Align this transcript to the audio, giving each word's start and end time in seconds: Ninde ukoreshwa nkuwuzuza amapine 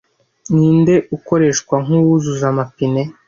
Ninde 0.53 0.95
ukoreshwa 1.15 1.75
nkuwuzuza 1.83 2.45
amapine 2.51 3.01